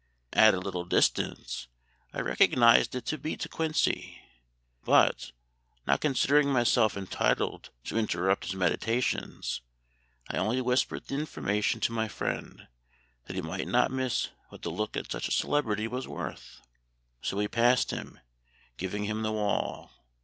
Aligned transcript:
At 0.33 0.55
a 0.55 0.59
little 0.59 0.83
distance 0.83 1.67
I 2.11 2.21
recognised 2.21 2.95
it 2.95 3.05
to 3.05 3.19
be 3.19 3.35
De 3.35 3.47
Quincey; 3.47 4.19
but, 4.83 5.31
not 5.85 6.01
considering 6.01 6.49
myself 6.51 6.97
entitled 6.97 7.69
to 7.83 7.99
interrupt 7.99 8.45
his 8.45 8.55
meditations, 8.55 9.61
I 10.27 10.37
only 10.39 10.59
whispered 10.59 11.05
the 11.05 11.13
information 11.13 11.81
to 11.81 11.91
my 11.91 12.07
friend, 12.07 12.67
that 13.27 13.35
he 13.35 13.43
might 13.43 13.67
not 13.67 13.91
miss 13.91 14.29
what 14.49 14.63
the 14.63 14.71
look 14.71 14.97
at 14.97 15.11
such 15.11 15.27
a 15.27 15.31
celebrity 15.31 15.87
was 15.87 16.07
worth. 16.07 16.61
So 17.21 17.37
we 17.37 17.47
passed 17.47 17.91
him, 17.91 18.19
giving 18.77 19.03
him 19.03 19.21
the 19.21 19.31
wall. 19.31 19.91